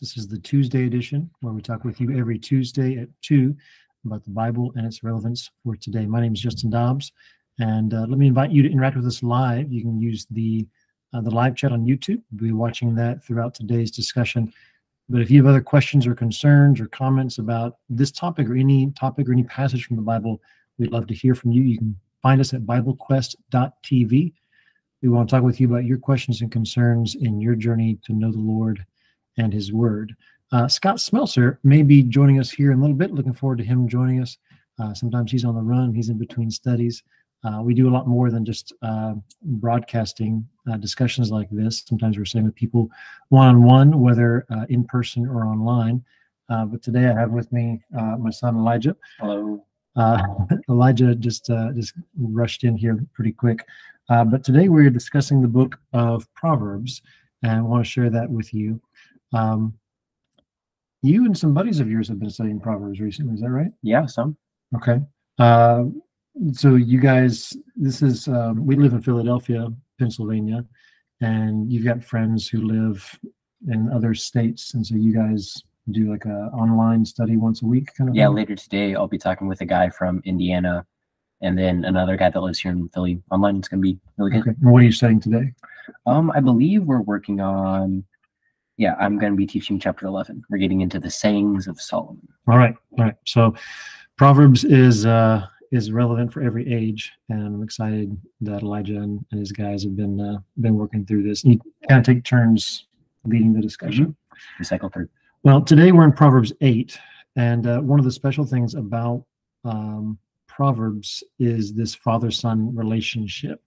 [0.00, 3.54] This is the Tuesday edition where we talk with you every Tuesday at 2
[4.06, 6.06] about the Bible and its relevance for today.
[6.06, 7.12] My name is Justin Dobbs,
[7.58, 9.70] and uh, let me invite you to interact with us live.
[9.70, 10.66] You can use the
[11.12, 12.22] uh, the live chat on YouTube.
[12.32, 14.54] We'll be watching that throughout today's discussion.
[15.10, 18.90] But if you have other questions or concerns or comments about this topic or any
[18.92, 20.40] topic or any passage from the Bible,
[20.78, 21.60] we'd love to hear from you.
[21.60, 24.32] You can find us at BibleQuest.tv.
[25.02, 28.14] We want to talk with you about your questions and concerns in your journey to
[28.14, 28.86] know the Lord
[29.38, 30.14] and His Word.
[30.52, 33.12] Uh, Scott Smelser may be joining us here in a little bit.
[33.12, 34.36] Looking forward to him joining us.
[34.80, 37.02] Uh, sometimes he's on the run, he's in between studies.
[37.44, 41.84] Uh, we do a lot more than just uh, broadcasting uh, discussions like this.
[41.86, 42.90] Sometimes we're sitting with people
[43.28, 46.04] one on one, whether uh, in person or online.
[46.48, 47.80] but today I have with me
[48.18, 48.96] my son Elijah.
[49.18, 49.64] Hello.
[50.68, 53.64] Elijah just just rushed in here pretty quick.
[54.08, 57.00] but today we're discussing the book of Proverbs,
[57.42, 58.80] and I want to share that with you.
[59.32, 59.74] Um,
[61.02, 63.34] you and some buddies of yours have been studying Proverbs recently.
[63.34, 63.70] Is that right?
[63.82, 64.36] Yeah, some.
[64.76, 65.00] Okay.
[65.38, 65.84] Uh,
[66.52, 69.68] so you guys, this is um, we live in Philadelphia,
[69.98, 70.64] Pennsylvania,
[71.20, 73.18] and you've got friends who live
[73.68, 77.94] in other states, and so you guys do like a online study once a week,
[77.96, 78.16] kind of.
[78.16, 78.26] Yeah.
[78.26, 78.36] thing?
[78.36, 80.86] Later today, I'll be talking with a guy from Indiana,
[81.40, 83.22] and then another guy that lives here in Philly.
[83.30, 84.40] Online, it's gonna be really good.
[84.42, 84.50] Okay.
[84.60, 85.52] And what are you studying today?
[86.06, 88.04] Um, I believe we're working on.
[88.80, 90.42] Yeah, I'm gonna be teaching chapter eleven.
[90.48, 92.26] We're getting into the sayings of Solomon.
[92.48, 92.74] All right.
[92.98, 93.14] All right.
[93.26, 93.54] So
[94.16, 99.38] Proverbs is uh, is relevant for every age, and I'm excited that Elijah and, and
[99.38, 101.44] his guys have been uh, been working through this.
[101.44, 102.86] And you kind of take turns
[103.26, 104.16] leading the discussion.
[104.58, 105.10] We cycle through.
[105.42, 106.98] Well, today we're in Proverbs 8,
[107.36, 109.26] and uh, one of the special things about
[109.62, 113.62] um, Proverbs is this father son relationship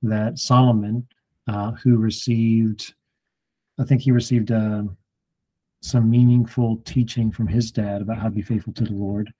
[0.00, 1.06] that Solomon,
[1.48, 2.94] uh, who received,
[3.78, 4.84] I think he received uh,
[5.80, 9.32] some meaningful teaching from his dad about how to be faithful to the Lord.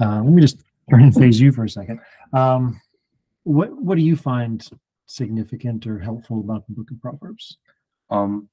[0.00, 2.00] Uh, let me just turn and phase you for a second.
[2.32, 2.80] Um,
[3.44, 4.68] what what do you find
[5.06, 7.58] significant or helpful about the book of Proverbs?
[8.10, 8.48] Um,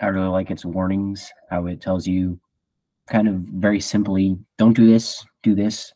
[0.00, 1.30] I really like its warnings.
[1.50, 2.38] How it tells you,
[3.08, 5.92] kind of very simply, don't do this, do this,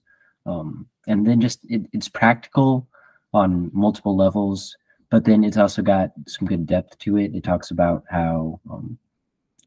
[0.46, 2.88] um, and then just it, it's practical
[3.34, 4.76] on multiple levels.
[5.10, 7.34] But then it's also got some good depth to it.
[7.34, 8.98] It talks about how um,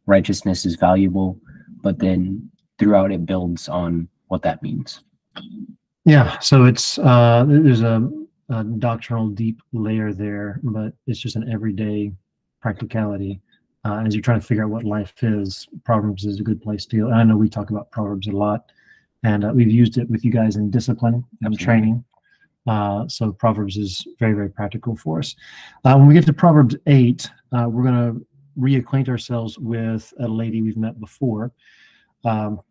[0.05, 1.39] righteousness is valuable,
[1.81, 5.03] but then throughout it builds on what that means.
[6.05, 8.09] Yeah, so it's uh, there's a,
[8.49, 12.11] a doctrinal deep layer there, but it's just an everyday
[12.61, 13.41] practicality.
[13.83, 16.85] Uh, as you're trying to figure out what life is, Proverbs is a good place
[16.87, 17.07] to.
[17.07, 18.71] And I know we talk about Proverbs a lot,
[19.23, 21.65] and uh, we've used it with you guys in discipline and Absolutely.
[21.65, 22.05] training.
[22.67, 25.35] Uh, so Proverbs is very, very practical for us.
[25.83, 28.25] Uh, when we get to Proverbs eight, uh, we're going to
[28.59, 31.51] reacquaint ourselves with a lady we've met before.
[32.23, 32.61] Um,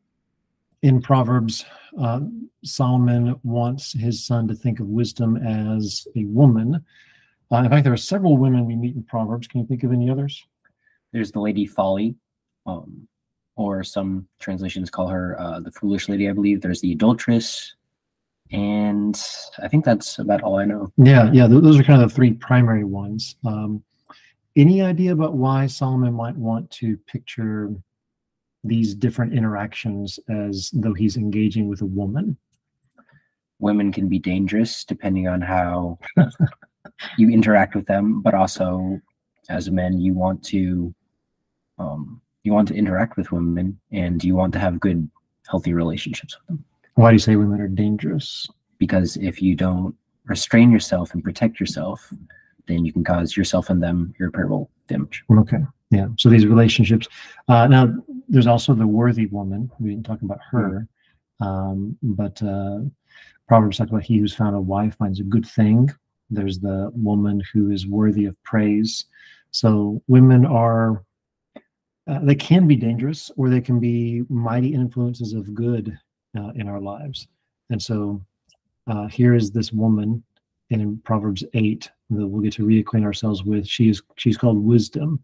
[0.83, 1.65] in Proverbs,
[1.99, 2.21] uh,
[2.65, 6.85] Solomon wants his son to think of wisdom as a woman.
[7.53, 9.49] Uh, in fact, there are several women we meet in Proverbs.
[9.49, 10.47] Can you think of any others?
[11.13, 12.15] There's the lady Folly,
[12.65, 13.09] um,
[13.57, 16.61] or some translations call her uh, the foolish lady, I believe.
[16.61, 17.75] There's the adulteress,
[18.53, 19.21] and
[19.63, 20.93] I think that's about all I know.
[20.97, 23.37] Yeah, yeah, th- those are kind of the three primary ones.
[23.45, 23.83] Um,
[24.57, 27.73] any idea about why Solomon might want to picture
[28.65, 32.37] these different interactions as though he's engaging with a woman?
[33.59, 35.99] Women can be dangerous depending on how
[37.17, 39.01] you interact with them, but also
[39.49, 40.95] as men, you want to
[41.79, 45.09] um, you want to interact with women, and you want to have good,
[45.49, 46.65] healthy relationships with them.
[46.95, 48.49] Why do you say women are dangerous?
[48.79, 49.95] Because if you don't
[50.27, 52.13] restrain yourself and protect yourself,
[52.67, 55.25] then you can cause yourself and them irreparable damage.
[55.31, 55.59] Okay.
[55.91, 56.09] Yeah.
[56.19, 57.09] So these relationships.
[57.49, 57.93] Uh, now,
[58.29, 59.71] there's also the worthy woman.
[59.81, 60.87] We didn't talk about her,
[61.41, 62.81] um, but uh,
[63.49, 65.91] Proverbs talks about he who's found a wife finds a good thing.
[66.31, 69.05] There's the woman who is worthy of praise.
[69.51, 71.05] So women are.
[72.07, 75.97] Uh, they can be dangerous, or they can be mighty influences of good
[76.39, 77.29] uh, in our lives.
[77.71, 78.25] And so,
[78.87, 80.23] uh, here is this woman
[80.71, 83.67] in Proverbs eight that we'll get to reacquaint ourselves with.
[83.67, 85.23] She is she's called wisdom.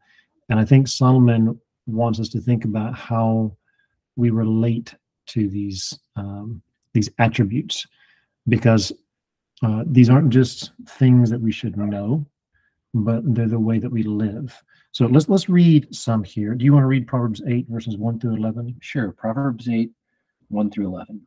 [0.48, 3.56] And I think Solomon wants us to think about how
[4.16, 4.94] we relate
[5.26, 6.62] to these um,
[6.92, 7.86] these attributes,
[8.48, 8.92] because
[9.62, 12.24] uh, these aren't just things that we should know,
[12.94, 14.62] but they're the way that we live.
[14.92, 16.54] So let's let's read some here.
[16.54, 18.76] Do you want to read Proverbs eight verses one through eleven?
[18.80, 19.12] Sure.
[19.12, 19.90] Proverbs 8,
[20.48, 21.26] 1 through 11.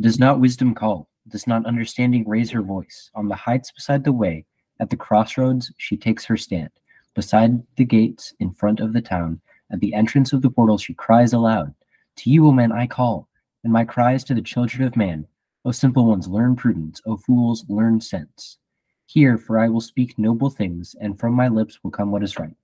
[0.00, 1.08] Does not wisdom call?
[1.28, 3.10] Does not understanding raise her voice?
[3.14, 4.46] On the heights beside the way,
[4.80, 6.70] at the crossroads, she takes her stand.
[7.14, 9.40] Beside the gates, in front of the town,
[9.72, 11.74] At the entrance of the portal, she cries aloud,
[12.16, 13.28] To you, O men, I call,
[13.62, 15.26] and my cries to the children of man.
[15.64, 17.00] O simple ones, learn prudence.
[17.06, 18.58] O fools, learn sense.
[19.06, 22.38] Hear, for I will speak noble things, and from my lips will come what is
[22.38, 22.56] right.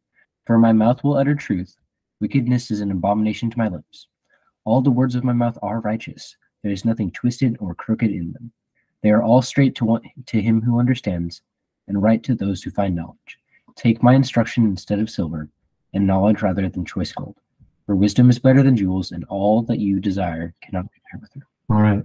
[0.47, 1.76] For my mouth will utter truth.
[2.20, 4.09] Wickedness is an abomination to my lips.
[4.66, 6.36] All the words of my mouth are righteous.
[6.62, 8.50] There is nothing twisted or crooked in them.
[9.00, 11.42] They are all straight to, one, to him who understands,
[11.86, 13.38] and right to those who find knowledge.
[13.76, 15.48] Take my instruction instead of silver,
[15.94, 17.36] and knowledge rather than choice gold.
[17.86, 21.46] For wisdom is better than jewels, and all that you desire cannot compare with her.
[21.70, 22.04] All right.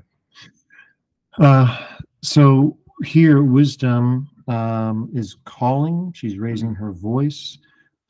[1.40, 1.84] Uh,
[2.22, 6.14] so here, wisdom um, is calling.
[6.16, 7.58] She's raising her voice.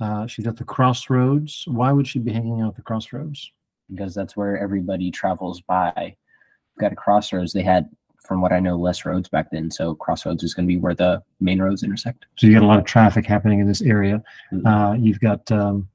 [0.02, 1.64] Uh, she's at the crossroads.
[1.68, 3.54] Why would she be hanging out at the crossroads?
[3.94, 5.94] Because that's where everybody travels by.
[5.98, 7.54] We've got a crossroads.
[7.54, 7.90] They had,
[8.26, 9.70] from what I know, less roads back then.
[9.72, 12.26] So crossroads is going to be where the main roads intersect.
[12.38, 14.24] So you got a lot of traffic happening in this area.
[14.52, 14.66] Mhm.
[14.66, 15.88] Uh, you've got um,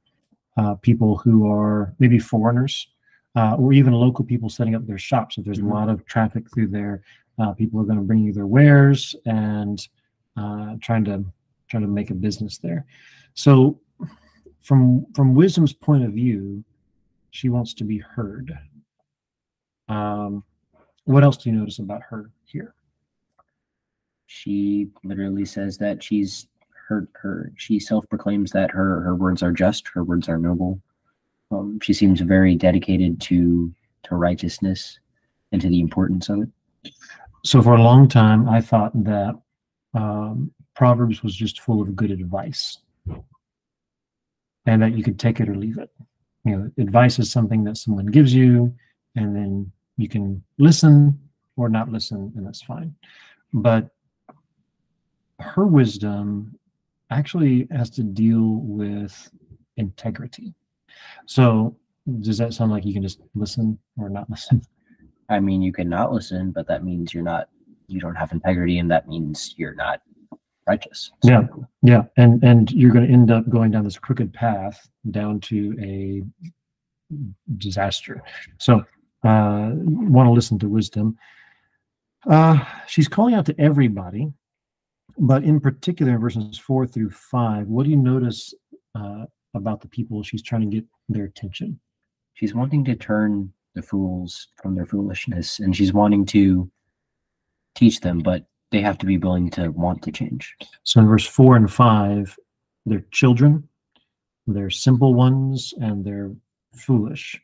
[0.56, 2.88] uh, people who are maybe foreigners
[3.34, 5.38] uh, or even local people setting up their shops.
[5.38, 5.70] If there's Mhm.
[5.70, 7.02] a lot of traffic through there,
[7.38, 9.86] uh, people are going to bring you their wares and
[10.36, 11.24] uh, trying to
[11.68, 12.86] trying to make a business there.
[13.34, 13.80] So
[14.60, 16.64] from from wisdom's point of view,
[17.36, 18.58] she wants to be heard.
[19.88, 20.42] Um,
[21.04, 22.74] what else do you notice about her here?
[24.26, 26.48] She literally says that she's
[26.88, 30.80] her her she self proclaims that her her words are just, her words are noble.
[31.50, 33.72] Um, she seems very dedicated to
[34.04, 34.98] to righteousness
[35.52, 36.92] and to the importance of it.
[37.44, 39.38] So for a long time, I thought that
[39.94, 42.78] um, Proverbs was just full of good advice,
[44.64, 45.90] and that you could take it or leave it.
[46.46, 48.72] You know, advice is something that someone gives you,
[49.16, 51.18] and then you can listen
[51.56, 52.94] or not listen, and that's fine.
[53.52, 53.90] But
[55.40, 56.56] her wisdom
[57.10, 59.28] actually has to deal with
[59.76, 60.54] integrity.
[61.26, 61.76] So
[62.20, 64.62] does that sound like you can just listen or not listen?
[65.28, 67.48] I mean, you can not listen, but that means you're not
[67.88, 70.02] you don't have integrity, and that means you're not
[70.66, 71.12] righteous.
[71.24, 71.46] So, Yeah.
[71.82, 75.76] Yeah, and and you're going to end up going down this crooked path down to
[75.80, 76.22] a
[77.58, 78.22] disaster.
[78.58, 78.84] So,
[79.22, 81.16] uh, want to listen to wisdom.
[82.28, 84.32] Uh, she's calling out to everybody,
[85.18, 88.52] but in particular, in verses four through five, what do you notice
[88.96, 91.78] uh, about the people she's trying to get their attention?
[92.34, 96.68] She's wanting to turn the fools from their foolishness, and she's wanting to
[97.76, 100.54] teach them, but they have to be willing to want to change.
[100.82, 102.36] So, in verse four and five,
[102.84, 103.68] they're children,
[104.46, 106.32] they're simple ones, and they're
[106.74, 107.40] foolish.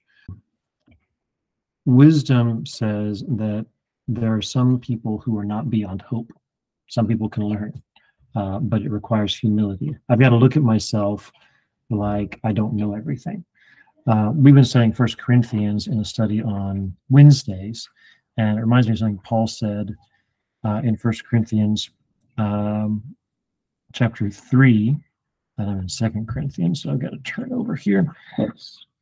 [1.84, 3.66] Wisdom says that
[4.06, 6.32] there are some people who are not beyond hope.
[6.88, 7.82] Some people can learn,
[8.36, 9.96] uh, but it requires humility.
[10.08, 11.32] I've got to look at myself
[11.90, 13.44] like I don't know everything.
[14.06, 17.88] Uh, we've been studying First Corinthians in a study on Wednesdays,
[18.36, 19.94] and it reminds me of something Paul said
[20.64, 21.90] uh, in First Corinthians
[22.38, 23.02] um,
[23.92, 24.96] chapter three,
[25.58, 28.14] and I'm in Second Corinthians, so I've got to turn over here.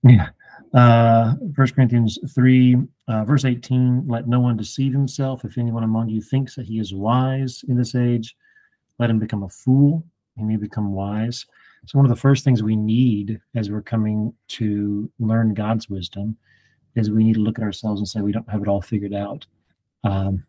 [0.02, 0.28] Yeah.
[0.72, 2.76] Uh, First Corinthians 3,
[3.08, 5.44] uh, verse 18 Let no one deceive himself.
[5.44, 8.36] If anyone among you thinks that he is wise in this age,
[8.98, 10.04] let him become a fool.
[10.36, 11.44] He may become wise.
[11.86, 16.36] So, one of the first things we need as we're coming to learn God's wisdom
[16.94, 19.14] is we need to look at ourselves and say we don't have it all figured
[19.14, 19.46] out.
[20.04, 20.44] Um,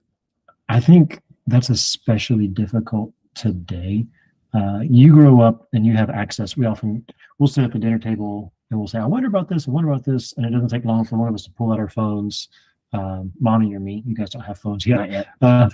[0.72, 4.06] I think that's especially difficult today.
[4.54, 6.56] Uh, you grow up and you have access.
[6.56, 7.06] We often
[7.40, 9.68] we'll sit at the dinner table and we'll say, "I wonder about this.
[9.68, 11.74] I wonder about this," and it doesn't take long for one of us to pull
[11.74, 12.48] out our phones.
[12.94, 15.28] Um, mommy or me, you guys don't have phones yet, yet.
[15.42, 15.70] uh,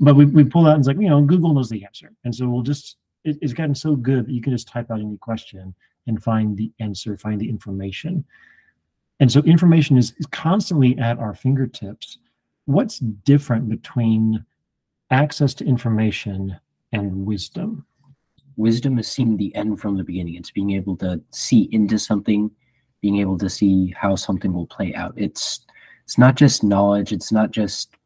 [0.00, 2.34] but we, we pull out and it's like you know Google knows the answer, and
[2.34, 5.18] so we'll just it, it's gotten so good that you can just type out any
[5.18, 5.74] question
[6.06, 8.24] and find the answer, find the information,
[9.20, 12.18] and so information is, is constantly at our fingertips.
[12.66, 14.44] What's different between
[15.10, 16.58] access to information
[16.92, 17.86] and wisdom?
[18.56, 20.36] Wisdom is seeing the end from the beginning.
[20.36, 22.50] It's being able to see into something,
[23.02, 25.12] being able to see how something will play out.
[25.16, 25.60] It's
[26.04, 27.12] it's not just knowledge.
[27.12, 27.96] It's not just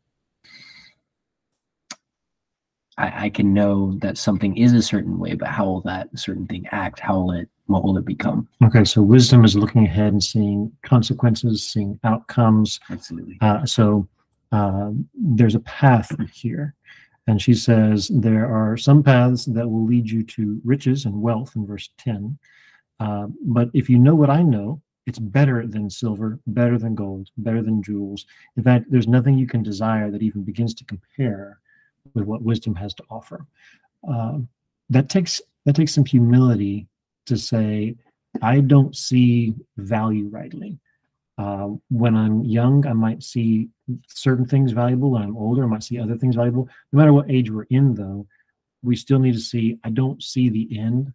[2.96, 6.46] I, I can know that something is a certain way, but how will that certain
[6.46, 6.98] thing act?
[6.98, 8.48] How will it what will it become?
[8.64, 12.80] Okay, so wisdom is looking ahead and seeing consequences, seeing outcomes.
[12.90, 13.38] Absolutely.
[13.40, 14.08] Uh, so
[14.52, 16.74] um, there's a path here.
[17.26, 21.52] And she says there are some paths that will lead you to riches and wealth
[21.56, 22.38] in verse 10.
[23.00, 27.28] Uh, but if you know what I know, it's better than silver, better than gold,
[27.38, 28.26] better than jewels.
[28.56, 31.60] In fact, there's nothing you can desire that even begins to compare
[32.14, 33.46] with what wisdom has to offer.
[34.06, 34.48] Um,
[34.90, 36.86] that takes that takes some humility
[37.26, 37.96] to say,
[38.40, 40.78] I don't see value rightly.
[41.36, 43.68] Uh, when I'm young, I might see
[44.08, 45.10] certain things valuable.
[45.10, 46.68] When I'm older, I might see other things valuable.
[46.92, 48.26] No matter what age we're in, though,
[48.82, 49.78] we still need to see.
[49.84, 51.12] I don't see the end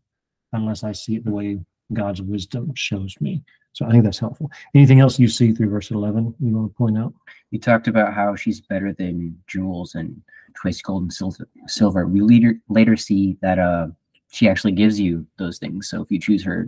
[0.52, 1.60] unless I see it the way
[1.92, 3.44] God's wisdom shows me.
[3.74, 4.52] So I think that's helpful.
[4.76, 7.14] Anything else you see through verse 11 you want to point out?
[7.50, 10.22] You talked about how she's better than jewels and
[10.62, 11.48] choice gold and silver.
[11.68, 12.06] Silver.
[12.06, 13.88] We later later see that uh
[14.32, 15.90] she actually gives you those things.
[15.90, 16.68] So if you choose her,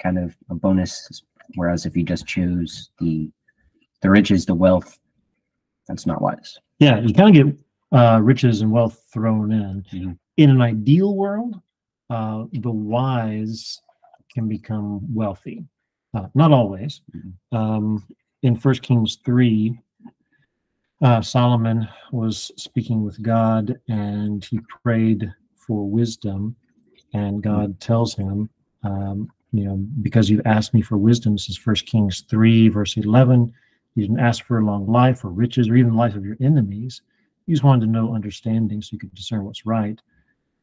[0.00, 1.22] kind of a bonus.
[1.56, 3.30] Whereas if you just choose the
[4.02, 4.98] the riches, the wealth,
[5.86, 6.58] that's not wise.
[6.78, 7.58] Yeah, you kind of get
[7.92, 9.84] uh, riches and wealth thrown in.
[9.92, 10.18] Mhm.
[10.36, 11.60] In an ideal world,
[12.10, 13.80] uh, the wise
[14.32, 15.64] can become wealthy.
[16.12, 17.02] Uh, not always.
[17.14, 17.32] Mhm.
[17.56, 18.04] Um,
[18.42, 19.78] in First Kings three,
[21.00, 26.56] uh, Solomon was speaking with God, and he prayed for wisdom.
[27.12, 28.48] And God tells him,
[28.82, 31.34] um, you know, because you've asked me for wisdom.
[31.34, 33.52] This is First Kings three, verse eleven.
[33.94, 36.36] You didn't ask for a long life or riches or even the life of your
[36.40, 37.02] enemies.
[37.46, 40.00] You just wanted to know understanding so you could discern what's right.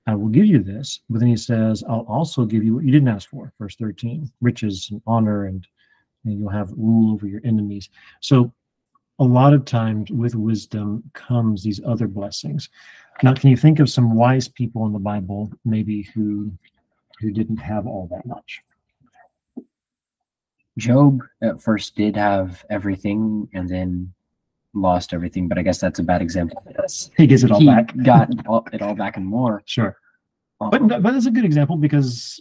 [0.07, 1.01] I will give you this.
[1.09, 3.53] But then he says, I'll also give you what you didn't ask for.
[3.59, 5.65] Verse 13 riches and honor, and,
[6.25, 7.89] and you'll have rule over your enemies.
[8.19, 8.51] So,
[9.19, 12.69] a lot of times with wisdom comes these other blessings.
[13.21, 16.51] Now, can you think of some wise people in the Bible, maybe who
[17.19, 18.63] who didn't have all that much?
[20.77, 24.13] Job at first did have everything and then
[24.73, 26.63] lost everything, but I guess that's a bad example.
[27.17, 27.93] He gets it all he back.
[28.03, 29.61] got all, it all back and more.
[29.65, 29.97] Sure.
[30.59, 32.39] Um, But but that's a good example because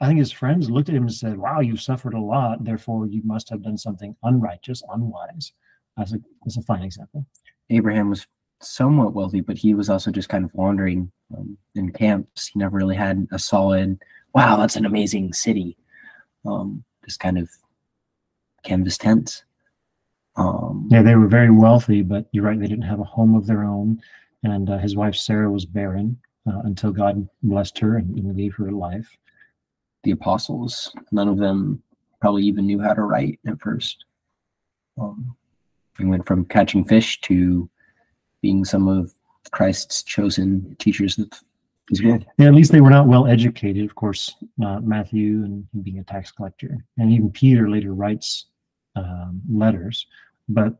[0.00, 2.64] I think his friends looked at him and said, "Wow, you've suffered a lot.
[2.64, 5.52] Therefore, you must have done something unrighteous, unwise."
[5.96, 7.26] That's a that's a fine example.
[7.70, 8.26] Abraham was
[8.60, 12.48] somewhat wealthy, but he was also just kind of wandering um, in camps.
[12.48, 13.98] He never really had a solid,
[14.34, 15.76] wow, that's an amazing city.
[16.46, 17.48] Um, just kind of
[18.62, 19.44] canvas tents.
[20.36, 23.46] Um, Yeah, they were very wealthy, but you're right; they didn't have a home of
[23.46, 24.00] their own.
[24.44, 28.54] And uh, his wife Sarah was barren uh, until God blessed her and, and gave
[28.54, 29.08] her life.
[30.04, 31.82] the apostles, none of them
[32.20, 34.04] probably even knew how to write at first.
[35.00, 35.36] Um,
[35.98, 37.68] we went from catching fish to
[38.40, 39.12] being some of
[39.50, 41.30] Christ's chosen teachers of
[41.88, 42.00] his.
[42.00, 43.84] Yeah, at least they were not well educated.
[43.84, 48.46] Of course, uh, Matthew and being a tax collector, and even Peter later writes
[48.96, 50.06] um, letters,
[50.48, 50.74] but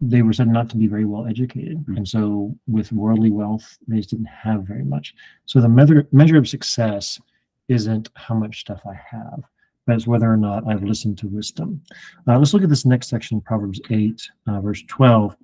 [0.00, 1.96] they were said not to be very well educated, Mhm.
[1.98, 5.14] and so with worldly wealth, they just didn't have very much.
[5.46, 7.20] So the measure measure of success
[7.68, 9.44] isn't how much stuff I have,
[9.86, 11.80] but it's whether or not I've listened to wisdom.
[12.26, 15.36] Uh, let's look at this next section, Proverbs eight, uh, verse twelve.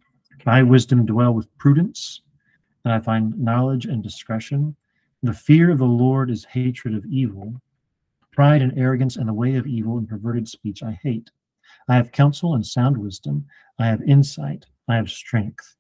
[0.47, 2.23] I wisdom dwell with prudence,
[2.85, 4.75] and I find knowledge and discretion.
[5.23, 7.61] The fear of the Lord is hatred of evil.
[8.33, 11.31] Pride and arrogance and the way of evil and perverted speech I hate.
[11.89, 13.47] I have counsel and sound wisdom.
[13.79, 14.67] I have insight.
[14.89, 15.77] I have strength.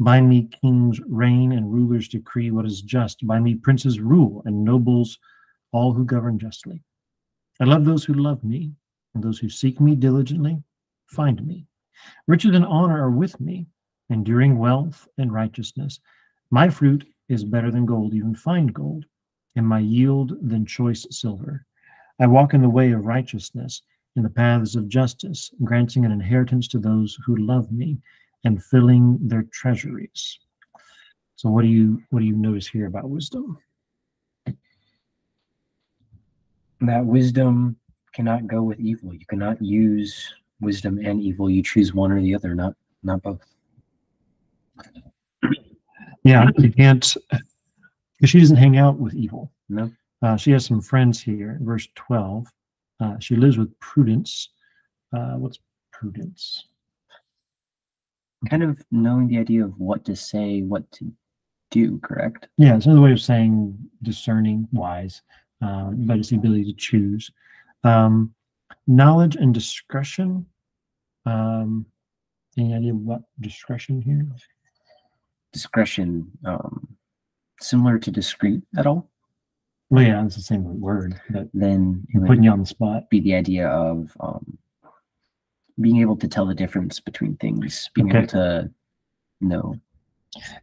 [0.00, 3.26] By me kings reign and rulers decree what is just.
[3.26, 5.18] By me princes rule and nobles
[5.72, 6.82] all who govern justly.
[7.60, 8.72] I love those who love me,
[9.14, 10.62] and those who seek me diligently
[11.06, 11.66] find me.
[12.26, 13.66] Riches and honor are with me,
[14.10, 16.00] enduring wealth and righteousness.
[16.50, 19.06] My fruit is better than gold, even fine gold,
[19.56, 21.64] and my yield than choice silver.
[22.20, 23.82] I walk in the way of righteousness,
[24.16, 27.98] in the paths of justice, granting an inheritance to those who love me,
[28.44, 30.38] and filling their treasuries.
[31.36, 33.58] So, what do you what do you notice here about wisdom?
[36.80, 37.76] That wisdom
[38.12, 39.12] cannot go with evil.
[39.14, 41.50] You cannot use wisdom and evil.
[41.50, 43.40] You choose one or the other, not not both.
[46.22, 49.52] Yeah, you can't because she doesn't hang out with evil.
[49.68, 49.90] No.
[50.22, 51.58] Uh, she has some friends here.
[51.60, 52.46] Verse twelve.
[53.00, 54.50] Uh, she lives with prudence.
[55.12, 55.58] Uh, what's
[55.92, 56.66] prudence?
[58.50, 61.12] Kind of knowing the idea of what to say, what to
[61.70, 62.48] do, correct?
[62.56, 65.22] Yeah, it's another way of saying discerning, wise,
[65.60, 67.30] um, but it's the ability to choose.
[67.82, 68.34] Um,
[68.86, 70.46] knowledge and discretion.
[71.26, 71.86] Um,
[72.56, 74.26] any idea what discretion here?
[75.52, 76.96] Discretion, um,
[77.60, 79.10] similar to discreet at all,
[79.90, 83.08] Well, yeah, it's the same word, but then it would putting you on the spot.
[83.10, 84.58] be the idea of um,
[85.80, 88.18] being able to tell the difference between things, being Okay.
[88.18, 88.70] able to
[89.40, 89.74] know.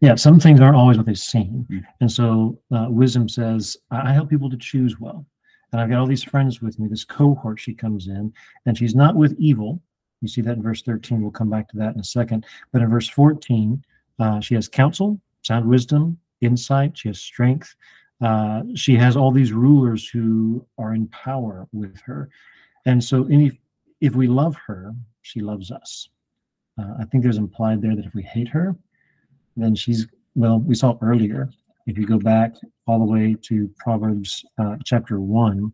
[0.01, 1.83] Yeah, some things aren't always what they seem, Mm.
[2.01, 5.25] and so uh, wisdom says, I I help people to choose well.
[5.71, 6.89] And I've got all these friends with me.
[6.89, 8.33] This cohort, she comes in,
[8.65, 9.81] and she's not with evil.
[10.19, 11.21] You see that in verse 13.
[11.21, 12.45] We'll come back to that in a second.
[12.73, 13.81] But in verse 14,
[14.19, 16.97] uh, she has counsel, sound wisdom, insight.
[16.97, 17.73] She has strength.
[18.21, 22.29] Uh, she has all these rulers who are in power with her.
[22.85, 23.59] And so, any
[23.99, 26.09] if we love her, she loves us.
[26.79, 28.75] Uh, I think there's implied there that if we hate her,
[29.57, 30.59] then she's well.
[30.59, 31.49] We saw earlier.
[31.87, 32.53] If you go back
[32.85, 35.73] all the way to Proverbs uh, chapter one,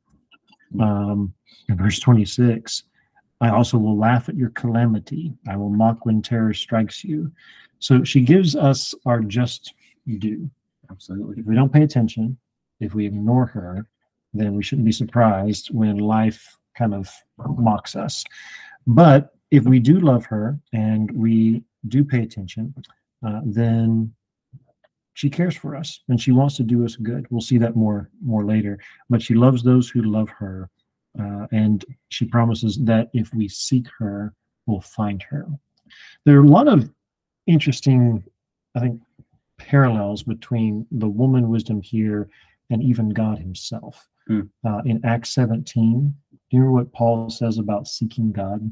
[0.80, 1.34] um,
[1.70, 2.84] verse twenty-six,
[3.42, 5.34] I also will laugh at your calamity.
[5.48, 7.32] I will mock when terror strikes you.
[7.80, 9.74] So she gives us our just
[10.18, 10.50] due.
[10.90, 11.40] Absolutely.
[11.40, 12.38] If we don't pay attention,
[12.80, 13.88] if we ignore her,
[14.34, 18.24] then we shouldn't be surprised when life kind of mocks us.
[18.86, 22.74] But if we do love her and we do pay attention,
[23.26, 24.14] uh, then
[25.14, 27.26] she cares for us and she wants to do us good.
[27.30, 28.78] We'll see that more more later.
[29.10, 30.70] But she loves those who love her,
[31.20, 34.34] uh, and she promises that if we seek her,
[34.68, 35.48] we'll find her.
[36.26, 36.90] There are a lot of
[37.48, 38.24] interesting,
[38.76, 39.02] I think,
[39.58, 42.30] parallels between the woman wisdom here
[42.70, 44.08] and even God Himself.
[44.30, 44.50] Mm.
[44.66, 46.14] Uh, in Acts 17,
[46.50, 48.72] do you remember what Paul says about seeking God?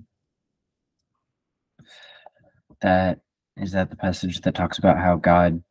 [2.82, 3.20] That
[3.58, 5.64] is that the passage that talks about how God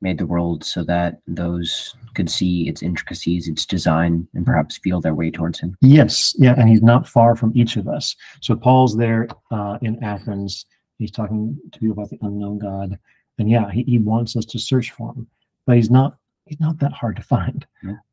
[0.00, 5.00] made the world so that those could see its intricacies, its design, and perhaps feel
[5.00, 5.76] their way towards Him.
[5.80, 8.14] Yes, yeah, and He's not far from each of us.
[8.40, 10.66] So Paul's there uh, in Athens.
[10.98, 12.98] He's talking to you about the unknown God,
[13.38, 15.26] and yeah, he, he wants us to search for Him,
[15.66, 16.16] but He's not.
[16.46, 17.64] He's not that hard to find.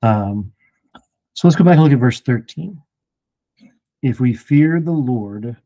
[0.03, 0.53] Um,
[1.33, 2.79] so let's go back and look at verse 13.
[4.03, 5.57] If we fear the Lord,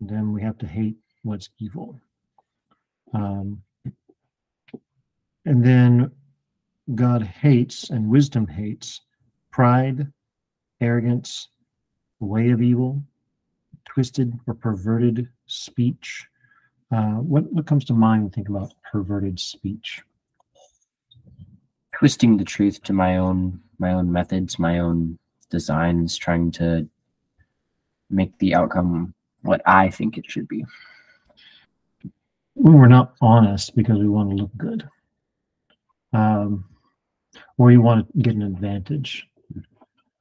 [0.00, 2.00] then we have to hate what's evil.
[3.12, 3.62] Um,
[5.44, 6.10] and then
[6.94, 9.00] God hates and wisdom hates
[9.50, 10.10] pride,
[10.80, 11.48] arrogance,
[12.20, 13.02] way of evil,
[13.84, 16.26] twisted or perverted speech.
[16.92, 20.02] Uh, what what comes to mind when you think about perverted speech?
[21.94, 25.18] Twisting the truth to my own my own methods, my own
[25.48, 26.86] designs, trying to
[28.10, 30.66] make the outcome what I think it should be.
[32.54, 34.86] When we're not honest because we want to look good,
[36.12, 36.66] um,
[37.56, 39.26] or you want to get an advantage.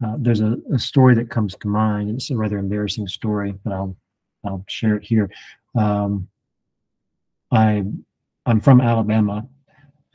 [0.03, 2.09] Uh, there's a, a story that comes to mind.
[2.09, 3.97] It's a rather embarrassing story, but I'll
[4.45, 5.29] I'll share it here.
[5.75, 6.29] Um,
[7.51, 7.83] I
[8.45, 9.47] I'm from Alabama,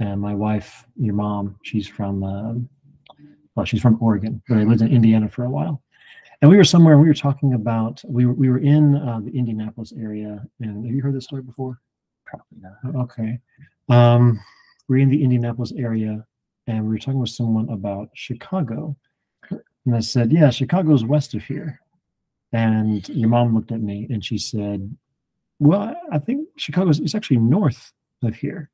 [0.00, 2.54] and my wife, your mom, she's from uh,
[3.54, 5.82] well, she's from Oregon, but I lived in Indiana for a while.
[6.42, 9.20] And we were somewhere, and we were talking about we were we were in uh,
[9.20, 10.44] the Indianapolis area.
[10.60, 11.80] And have you heard this story before?
[12.24, 13.02] Probably not.
[13.02, 13.38] Okay.
[13.88, 14.40] Um,
[14.88, 16.24] we're in the Indianapolis area,
[16.66, 18.96] and we were talking with someone about Chicago.
[19.50, 21.80] And I said, "Yeah, Chicago's west of here."
[22.52, 24.94] And your mom looked at me and she said,
[25.58, 27.92] "Well, I think Chicago's it's actually north
[28.22, 28.70] of here."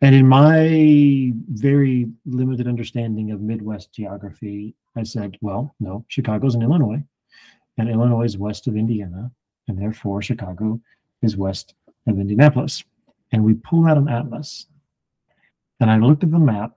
[0.00, 6.62] And in my very limited understanding of Midwest geography, I said, "Well, no, Chicago's in
[6.62, 7.02] Illinois,
[7.76, 9.30] and Illinois is west of Indiana,
[9.66, 10.80] and therefore Chicago
[11.22, 11.74] is west
[12.06, 12.84] of Indianapolis."
[13.32, 14.66] And we pulled out an atlas,
[15.80, 16.76] and I looked at the map,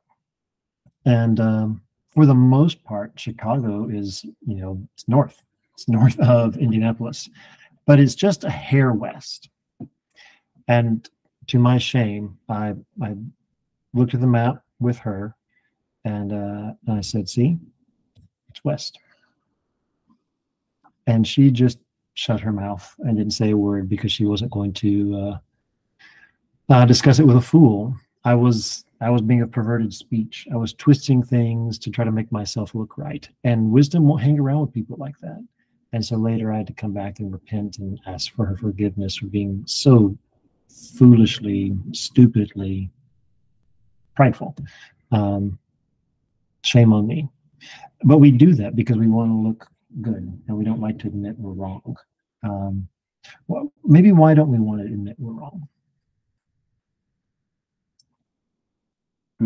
[1.05, 5.45] and um, for the most part, Chicago is, you know, it's north.
[5.73, 7.29] It's north of Indianapolis,
[7.85, 9.49] but it's just a hair west.
[10.67, 11.09] And
[11.47, 13.15] to my shame, I I
[13.93, 15.35] looked at the map with her,
[16.05, 17.57] and, uh, I said, "See,
[18.49, 18.99] it's west."
[21.07, 21.79] And she just
[22.13, 25.15] shut her mouth and didn't say a word because she wasn't going to
[26.69, 27.95] uh, uh, discuss it with a fool.
[28.23, 30.47] I was I was being a perverted speech.
[30.53, 33.27] I was twisting things to try to make myself look right.
[33.43, 35.43] And wisdom won't hang around with people like that.
[35.91, 39.15] And so later I had to come back and repent and ask for her forgiveness
[39.15, 40.15] for being so
[40.97, 42.89] foolishly, stupidly
[44.15, 44.55] prideful.
[45.11, 45.57] Um,
[46.63, 47.29] shame on me.
[48.03, 49.67] But we do that because we want to look
[50.01, 51.95] good and we don't like to admit we're wrong.
[52.43, 52.87] Um,
[53.47, 55.67] well, maybe why don't we want to admit we're wrong?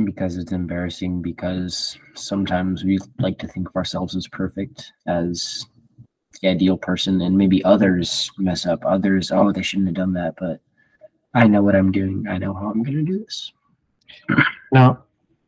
[0.04, 5.66] because it's embarrassing because sometimes we like to think of ourselves as perfect as
[6.42, 10.34] the ideal person and maybe others mess up others oh they shouldn't have done that
[10.38, 10.60] but
[11.36, 13.52] i know what i'm doing i know how i'm going to do this
[14.72, 15.04] Now,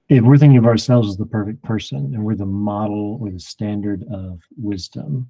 [0.10, 3.40] if we're thinking of ourselves as the perfect person and we're the model or the
[3.40, 5.30] standard of wisdom,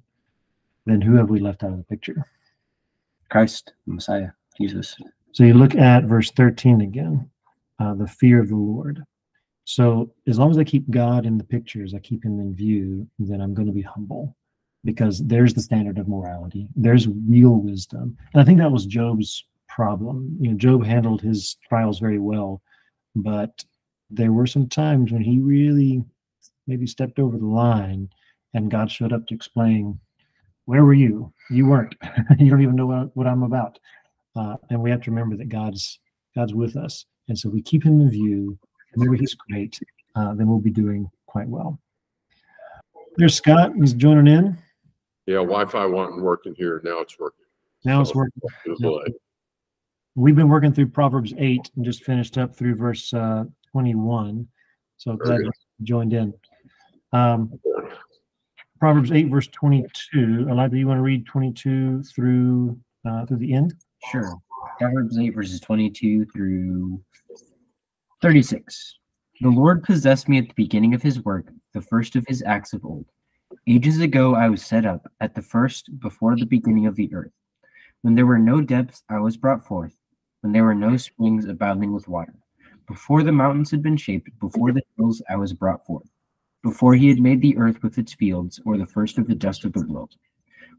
[0.86, 2.24] then who have we left out of the picture?
[3.30, 4.96] christ messiah jesus
[5.32, 7.28] So you look at verse 13 again,
[7.80, 9.02] uh, the fear of the Lord.
[9.64, 13.06] So as long as I keep God in the pictures, I keep him in view,
[13.18, 14.34] then I'm going to be humble
[14.84, 16.68] because there's the standard of morality.
[16.74, 18.16] There's real wisdom.
[18.32, 20.36] And I think that was Job's problem.
[20.40, 22.62] You know, Job handled his trials very well,
[23.14, 23.64] but
[24.10, 26.04] there were some times when he really
[26.66, 28.08] maybe stepped over the line
[28.54, 29.98] and God showed up to explain,
[30.64, 31.32] where were you?
[31.50, 31.94] You weren't.
[32.38, 33.78] you don't even know what, what I'm about.
[34.36, 35.98] Uh, and we have to remember that God's
[36.36, 38.56] God's with us, and so we keep Him in view.
[38.94, 39.80] Remember He's great.
[40.14, 41.80] Uh, then we'll be doing quite well.
[43.16, 43.72] There's Scott.
[43.80, 44.58] He's joining in.
[45.26, 46.80] Yeah, Wi-Fi wasn't working here.
[46.84, 47.44] Now it's working.
[47.84, 48.40] Now it's working.
[48.78, 49.06] delay.
[50.18, 54.48] We've been working through Proverbs 8 and just finished up through verse uh, 21.
[54.96, 55.52] So glad you
[55.84, 56.34] joined in.
[57.12, 57.52] Um,
[58.80, 60.48] Proverbs 8, verse 22.
[60.50, 62.76] Elijah, you want to read 22 through
[63.08, 63.74] uh, through the end?
[64.10, 64.34] Sure.
[64.80, 67.00] Proverbs 8, verses 22 through
[68.20, 68.98] 36.
[69.40, 72.72] The Lord possessed me at the beginning of his work, the first of his acts
[72.72, 73.06] of old.
[73.68, 77.30] Ages ago I was set up, at the first, before the beginning of the earth.
[78.02, 79.94] When there were no depths, I was brought forth,
[80.40, 82.34] when there were no springs abounding with water.
[82.86, 86.08] Before the mountains had been shaped, before the hills I was brought forth.
[86.62, 89.64] Before he had made the earth with its fields, or the first of the dust
[89.64, 90.14] of the world.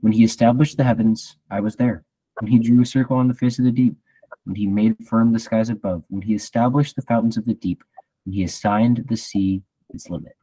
[0.02, 2.04] When he established the heavens, I was there.
[2.40, 3.96] When he drew a circle on the face of the deep,
[4.46, 7.84] when he made firm the skies above, when he established the fountains of the deep,
[8.24, 10.36] when he assigned the sea its limit,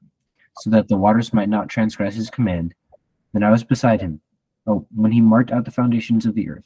[0.59, 2.75] so that the waters might not transgress his command,
[3.33, 4.21] then I was beside him.
[4.67, 6.65] Oh, when he marked out the foundations of the earth,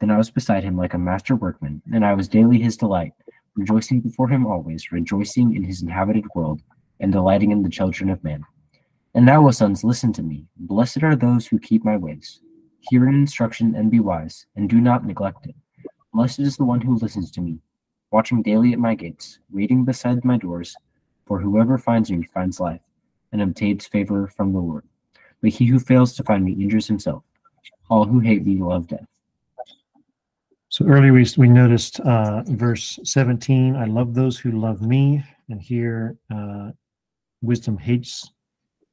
[0.00, 3.12] then I was beside him like a master workman, and I was daily his delight,
[3.54, 6.62] rejoicing before him always, rejoicing in his inhabited world,
[7.00, 8.44] and delighting in the children of man.
[9.14, 10.46] And now, O sons, listen to me.
[10.56, 12.40] Blessed are those who keep my ways.
[12.88, 15.54] Hear an instruction and be wise, and do not neglect it.
[16.14, 17.58] Blessed is the one who listens to me,
[18.10, 20.74] watching daily at my gates, waiting beside my doors.
[21.26, 22.80] For whoever finds me finds life,
[23.32, 24.84] and obtains favor from the Lord.
[25.42, 27.22] But he who fails to find me injures himself.
[27.88, 29.06] All who hate me love death.
[30.70, 35.22] So earlier we, we noticed uh, verse 17 I love those who love me.
[35.48, 36.70] And here, uh,
[37.42, 38.30] wisdom hates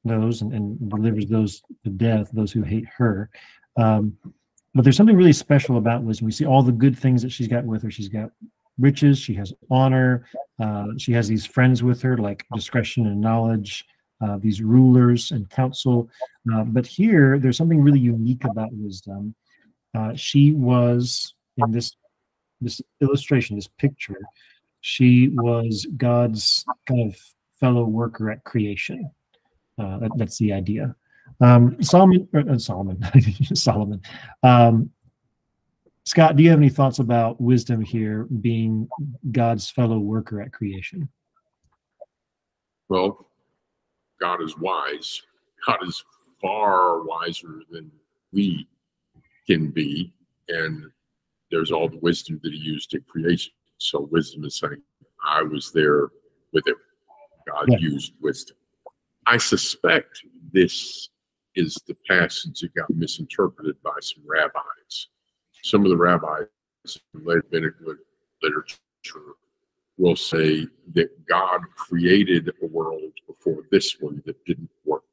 [0.04, 3.30] those and, and delivers those to death, those who hate her.
[3.78, 4.18] Um,
[4.74, 6.26] but there's something really special about wisdom.
[6.26, 7.92] We see all the good things that she's got with her.
[7.92, 8.32] She's got
[8.80, 10.28] riches, she has honor,
[10.60, 13.86] uh, she has these friends with her, like discretion and knowledge,
[14.22, 16.10] uh, these rulers and counsel.
[16.52, 19.36] Uh, but here, there's something really unique about wisdom.
[19.96, 21.96] Uh, she was in this
[22.60, 24.20] this illustration, this picture,
[24.82, 27.20] she was God's kind of
[27.60, 29.12] fellow worker at creation.
[29.78, 30.96] Uh, that, that's the idea.
[31.40, 33.00] Um, Solomon, uh, Solomon,
[33.54, 34.02] Solomon.
[34.42, 34.90] Um,
[36.04, 38.88] Scott, do you have any thoughts about wisdom here being
[39.32, 41.10] God's fellow worker at creation?
[42.90, 43.30] Well,
[44.20, 45.22] God is wise.
[45.66, 46.02] God is
[46.42, 47.92] far wiser than
[48.32, 48.68] we
[49.48, 50.14] can be.
[50.48, 50.86] And
[51.52, 53.54] there's all the wisdom that he used in creation.
[53.78, 54.82] So wisdom is saying,
[55.26, 56.10] I was there
[56.54, 56.76] with him.
[57.48, 57.78] God Yeah.
[57.80, 58.58] used wisdom.
[59.26, 61.10] I suspect this
[61.56, 65.08] is the passage that got misinterpreted by some rabbis.
[65.64, 66.48] Some of the rabbis
[67.14, 67.76] in later
[68.42, 68.78] literature
[69.98, 75.04] will say that God created a world before this one that didn't work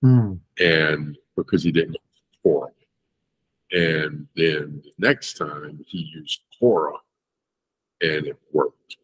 [0.00, 0.34] Hmm.
[0.58, 1.96] and because he didn't.
[3.72, 6.98] And then the next time he used Torah
[8.02, 8.96] and it worked.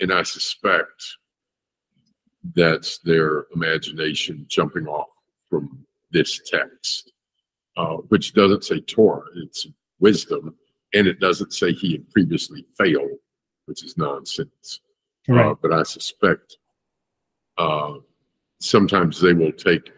[0.00, 1.04] And I suspect
[2.54, 5.08] that's their imagination jumping off
[5.48, 7.12] from this text,
[7.76, 9.66] uh, which doesn't say Torah, it's
[10.00, 10.54] wisdom,
[10.94, 13.18] and it doesn't say he had previously failed,
[13.66, 14.80] which is nonsense.
[15.28, 16.58] Uh, but I suspect
[17.58, 17.94] uh,
[18.60, 19.90] sometimes they will take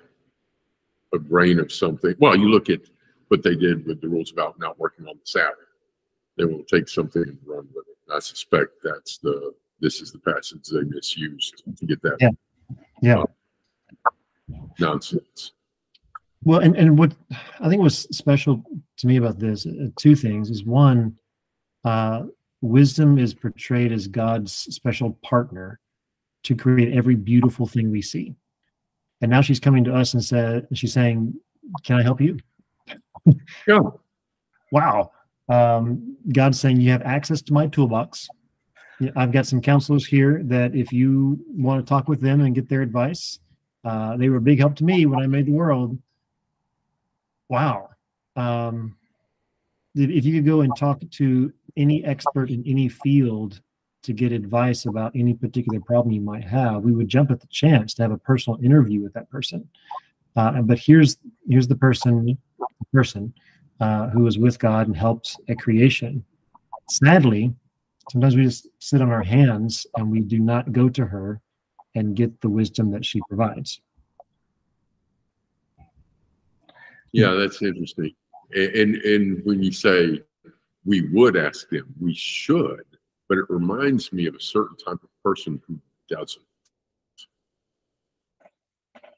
[1.12, 2.14] a grain of something.
[2.18, 2.80] Well, you look at
[3.28, 5.54] what they did with the rules about not working on the Sabbath.
[6.36, 8.12] They will take something and run with it.
[8.14, 12.30] I suspect that's the this is the passage they misused to get that Yeah.
[13.00, 13.24] Yeah.
[14.80, 15.52] nonsense.
[16.44, 17.14] Well, and, and what
[17.60, 18.64] I think was special
[18.98, 21.16] to me about this, uh, two things is one,
[21.84, 22.24] uh,
[22.60, 25.80] wisdom is portrayed as God's special partner
[26.44, 28.34] to create every beautiful thing we see.
[29.20, 31.34] And now she's coming to us and said, she's saying,
[31.84, 32.38] Can I help you?
[33.66, 33.80] Yeah.
[34.72, 35.12] Wow.
[35.48, 38.28] Um, God's saying, You have access to my toolbox.
[39.14, 42.68] I've got some counselors here that if you want to talk with them and get
[42.68, 43.38] their advice,
[43.84, 45.96] uh, they were a big help to me when I made the world.
[47.48, 47.90] Wow.
[48.36, 48.96] Um,
[49.94, 53.60] if if you could go and talk to any expert in any field
[54.02, 57.46] to get advice about any particular problem you might have, we would jump at the
[57.48, 59.68] chance to have a personal interview with that person.
[60.36, 61.16] Uh, but here's
[61.48, 62.38] here's the person
[62.92, 63.32] person
[63.80, 66.24] uh, who was with God and helps at creation.
[66.90, 67.54] Sadly,
[68.10, 71.40] sometimes we just sit on our hands and we do not go to her
[71.94, 73.80] and get the wisdom that she provides.
[77.12, 78.14] Yeah, that's interesting.
[78.54, 80.22] And, and and when you say
[80.84, 82.84] we would ask them, we should,
[83.28, 85.78] but it reminds me of a certain type of person who
[86.08, 86.44] doesn't.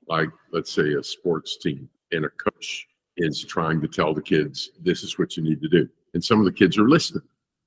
[0.09, 2.89] Like, let's say a sports team and a coach
[3.21, 5.89] is trying to tell the kids, this is what you need to do.
[6.15, 7.23] And some of the kids are listening.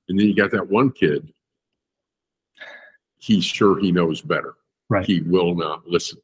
[0.08, 1.32] And then you got that one kid,
[3.18, 4.54] he's sure he knows better.
[4.88, 5.06] Right.
[5.06, 6.18] He will not listen.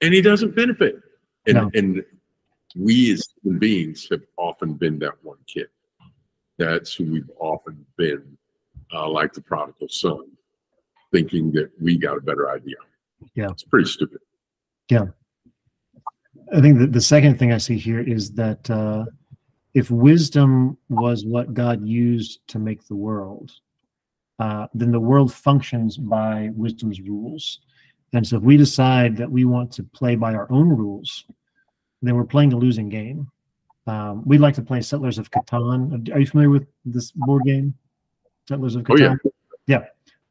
[0.00, 1.00] And he doesn't benefit.
[1.46, 1.70] And No.
[1.74, 2.04] and
[2.74, 5.68] we as human beings have often been that one kid.
[6.58, 8.36] That's who we've often been,
[8.92, 10.24] uh, like the prodigal son,
[11.12, 12.76] thinking that we got a better idea.
[13.34, 13.50] Yeah.
[13.50, 14.20] It's pretty stupid.
[16.54, 19.04] I think that the second thing I see here is that uh,
[19.74, 23.52] if wisdom was what God used to make the world,
[24.38, 27.60] uh, then the world functions by wisdom's rules.
[28.12, 31.24] And so if we decide that we want to play by our own rules,
[32.02, 33.30] then we're playing a losing game.
[33.86, 36.12] Um, we'd like to play Settlers of Catan.
[36.14, 37.74] Are you familiar with this board game?
[38.48, 39.14] Settlers of Oh, yeah.
[39.14, 39.30] Catan?
[39.66, 39.84] yeah.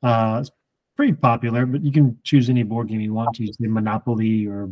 [0.04, 0.52] Uh, it's
[0.96, 3.46] pretty popular, but you can choose any board game you want to.
[3.46, 4.70] You say Monopoly or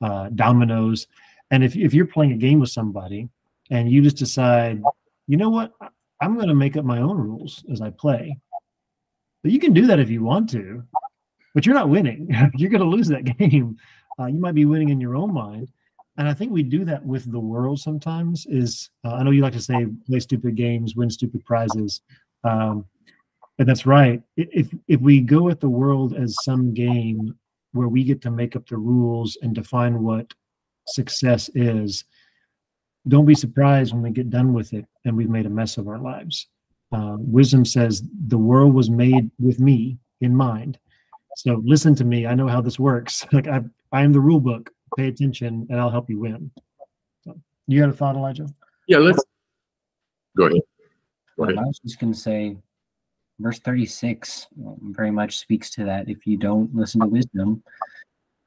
[0.00, 1.06] uh, dominoes.
[1.50, 3.28] And if, if you're playing a game with somebody
[3.70, 4.82] and you just decide,
[5.26, 5.72] you know what,
[6.20, 8.38] I'm going to make up my own rules as I play.
[9.42, 10.82] But you can do that if you want to,
[11.54, 12.28] but you're not winning.
[12.54, 13.76] you're going to lose that game.
[14.18, 15.68] Uh, you might be winning in your own mind.
[16.16, 18.44] And I think we do that with the world sometimes.
[18.46, 22.02] Is uh, I know you like to say play stupid games, win stupid prizes,
[22.44, 22.84] um,
[23.58, 24.20] and that's right.
[24.36, 27.38] If if we go at the world as some game
[27.72, 30.32] where we get to make up the rules and define what
[30.86, 32.04] success is,
[33.08, 35.88] don't be surprised when we get done with it and we've made a mess of
[35.88, 36.48] our lives.
[36.92, 40.78] Uh, wisdom says the world was made with me in mind.
[41.36, 42.26] So listen to me.
[42.26, 43.24] I know how this works.
[43.32, 44.70] Like I, I am the rule book.
[44.96, 46.50] Pay attention, and I'll help you win.
[47.22, 48.48] So, you had a thought, Elijah?
[48.88, 49.22] Yeah, let's
[50.36, 50.62] go ahead.
[51.38, 51.58] Go ahead.
[51.58, 52.56] I was just going to say,
[53.40, 56.08] verse 36 um, very much speaks to that.
[56.08, 57.62] If you don't listen to wisdom,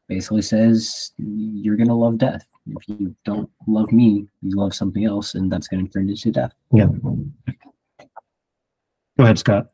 [0.08, 2.47] basically says you're going to love death.
[2.67, 6.32] If you don't love me, you love something else, and that's going to turn into
[6.32, 6.53] death.
[6.71, 6.88] Yeah.
[9.17, 9.67] Go ahead, Scott.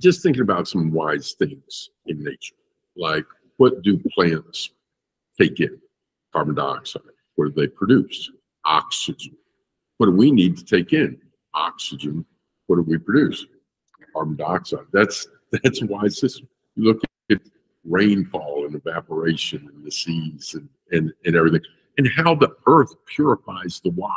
[0.00, 2.54] Just thinking about some wise things in nature,
[2.96, 3.24] like
[3.58, 4.70] what do plants
[5.38, 5.78] take in?
[6.32, 7.02] Carbon dioxide.
[7.34, 8.30] What do they produce?
[8.64, 9.36] Oxygen.
[10.00, 11.20] What do we need to take in?
[11.52, 12.24] Oxygen.
[12.68, 13.44] What do we produce?
[14.14, 14.86] Carbon dioxide.
[14.94, 15.28] That's
[15.62, 16.48] that's wise system.
[16.74, 17.42] You look at
[17.84, 21.60] rainfall and evaporation and the seas and, and, and everything,
[21.98, 24.14] and how the earth purifies the water.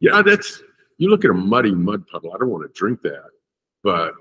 [0.00, 0.64] Yeah, that's
[0.98, 2.32] you look at a muddy mud puddle.
[2.34, 3.30] I don't want to drink that,
[3.84, 4.14] but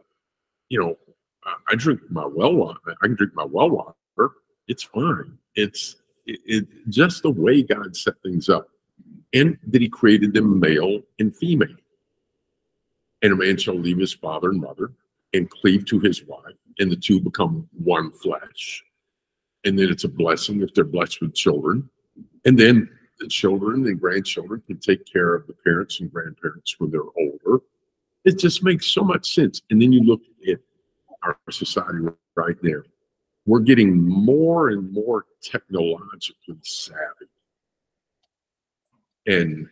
[0.70, 0.96] you know,
[1.44, 2.78] I, I drink my well water.
[3.02, 3.96] I can drink my well water.
[4.68, 5.40] It's fine.
[5.56, 5.96] It's
[6.28, 8.70] it, it just the way God set things up,
[9.36, 11.76] and that He created them male and female.
[13.22, 14.92] And a man shall leave his father and mother
[15.34, 18.84] and cleave to his wife, and the two become one flesh.
[19.64, 21.90] And then it's a blessing if they're blessed with children.
[22.46, 26.92] And then the children and grandchildren can take care of the parents and grandparents when
[26.92, 27.64] they're older.
[28.26, 29.62] It just makes so much sense.
[29.70, 30.60] And then you look at
[31.24, 32.00] our society
[32.36, 32.86] right there.
[33.46, 37.28] We're getting more and more technologically savvy
[39.26, 39.68] and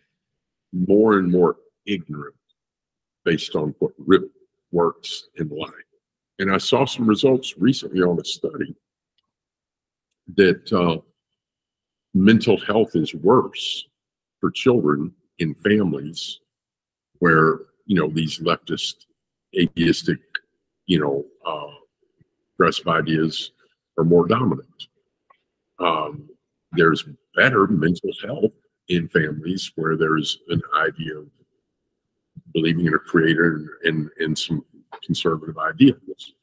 [0.72, 2.34] more and more ignorant
[3.24, 4.28] based on what really
[4.72, 5.70] works in life.
[6.38, 8.74] And I saw some results recently on a study
[10.36, 10.98] that uh,
[12.12, 13.86] mental health is worse
[14.40, 16.40] for children in families
[17.18, 19.06] where you know these leftist
[19.58, 20.18] atheistic
[20.86, 21.74] you know uh,
[22.56, 23.52] progressive ideas
[23.98, 24.88] are more dominant
[25.80, 26.28] um,
[26.72, 28.52] there's better mental health
[28.88, 31.26] in families where there's an idea of
[32.52, 34.64] believing in a creator and and, and some
[35.04, 36.34] conservative ideas.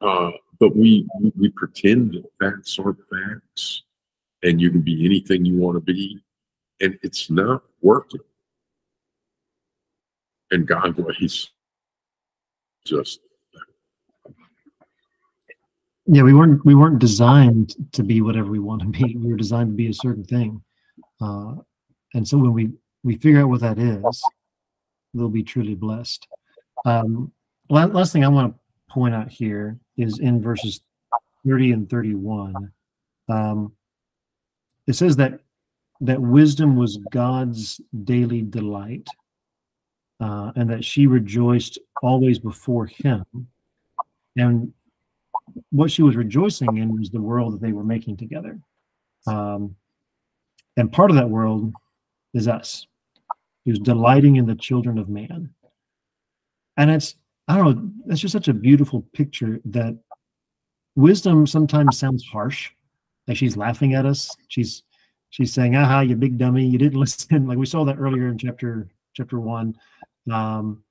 [0.00, 3.82] Uh, but we we- pretend that facts aren't facts
[4.42, 6.18] and you can be anything you want to be
[6.80, 8.20] and it's not working.
[10.50, 11.50] And god ways
[12.84, 13.20] just
[16.06, 19.16] Yeah, we weren't we weren't designed to be whatever we want to be.
[19.16, 20.62] We were designed to be a certain thing,
[21.20, 21.54] uh,
[22.14, 22.70] and so when we
[23.02, 24.22] we figure out what that is,
[25.12, 26.26] we'll be truly blessed.
[26.84, 27.32] Um,
[27.68, 30.80] la- last thing I want to point out here is in verses
[31.46, 32.72] thirty and thirty-one.
[33.28, 33.72] Um,
[34.86, 35.40] it says that
[36.00, 39.06] that wisdom was God's daily delight,
[40.20, 43.24] uh, and that she rejoiced always before Him.
[44.36, 44.72] And
[45.70, 48.58] what she was rejoicing in was the world that they were making together.
[49.26, 49.76] Um,
[50.76, 51.72] and part of that world
[52.34, 52.86] is us.
[53.64, 55.50] He was delighting in the children of man.
[56.76, 57.14] And it's,
[57.48, 59.96] I don't know, that's just such a beautiful picture that
[60.96, 62.70] wisdom sometimes sounds harsh.
[63.28, 64.34] Like she's laughing at us.
[64.48, 64.82] She's
[65.30, 67.46] she's saying, aha, you big dummy, you didn't listen.
[67.46, 69.74] Like we saw that earlier in chapter chapter one.
[70.30, 70.82] Um,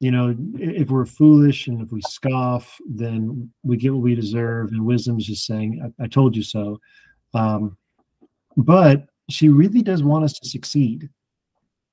[0.00, 4.72] you know, if we're foolish and if we scoff, then we get what we deserve.
[4.72, 6.80] And wisdom's just saying, I, I told you so.
[7.34, 7.76] Um,
[8.56, 11.08] but she really does want us to succeed.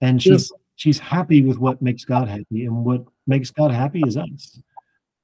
[0.02, 2.65] And she's she's happy with what makes God happy.
[2.65, 4.62] And what makes God happy is us.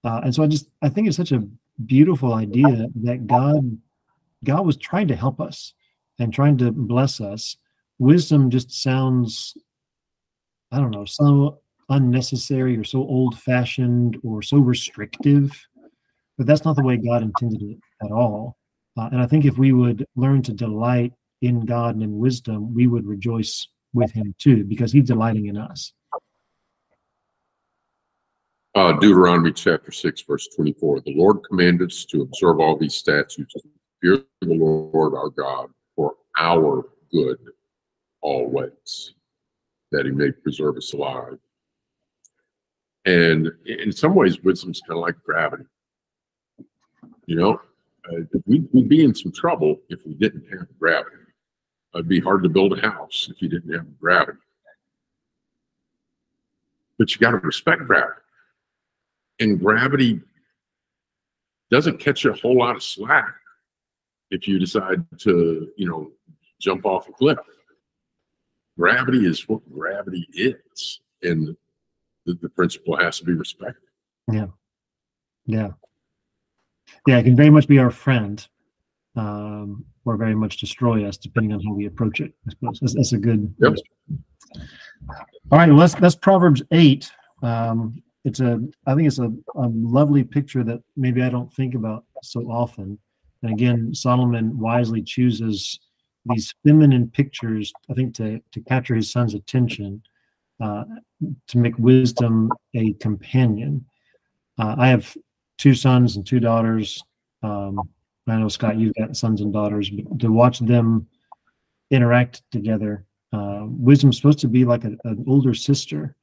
[0.03, 1.47] Uh, and so I just I think it's such a
[1.85, 3.77] beautiful idea that God
[4.43, 5.73] God was trying to help us
[6.19, 7.57] and trying to bless us.
[7.99, 9.57] Wisdom just sounds
[10.71, 15.51] I don't know, so unnecessary or so old fashioned or so restrictive.
[16.37, 18.57] But that's not the way God intended it at all.
[18.97, 22.73] Uh, and I think if we would learn to delight in God and in wisdom,
[22.73, 25.93] we would rejoice with Him too, because He's delighting in us.
[28.75, 31.01] Uh, Deuteronomy chapter 6, verse 24.
[31.01, 33.53] The Lord commanded us to observe all these statutes,
[34.01, 37.37] fear the Lord our God for our good
[38.21, 39.13] always,
[39.91, 41.37] that He may preserve us alive.
[43.05, 45.65] And in some ways, wisdom's kind of like gravity.
[47.27, 47.61] You know,
[48.11, 51.15] uh, we'd, we'd be in some trouble if we didn't have gravity.
[51.95, 54.37] It'd be hard to build a house if you didn't have gravity.
[56.99, 58.19] But you got to respect gravity.
[59.39, 60.21] And gravity
[61.71, 63.33] doesn't catch you a whole lot of slack
[64.29, 66.11] if you decide to, you know,
[66.59, 67.37] jump off a cliff.
[68.77, 70.99] Gravity is what gravity is.
[71.23, 71.55] And
[72.25, 73.89] the, the principle has to be respected.
[74.31, 74.47] Yeah.
[75.45, 75.71] Yeah.
[77.07, 78.45] Yeah, it can very much be our friend
[79.15, 82.33] um, or very much destroy us depending on how we approach it.
[82.47, 83.53] I suppose that's, that's a good.
[83.59, 83.75] Yep.
[85.51, 87.11] All right, well, that's that's Proverbs eight.
[87.43, 91.75] Um, it's a, I think it's a, a lovely picture that maybe I don't think
[91.75, 92.97] about so often.
[93.43, 95.79] And again, Solomon wisely chooses
[96.25, 100.01] these feminine pictures, I think, to to capture his son's attention
[100.59, 100.85] uh,
[101.47, 103.85] to make wisdom a companion.
[104.57, 105.15] Uh, I have
[105.57, 107.03] two sons and two daughters.
[107.43, 107.81] Um,
[108.27, 111.07] I know Scott, you've got sons and daughters, but to watch them
[111.91, 116.15] interact together, uh, wisdom's supposed to be like a, an older sister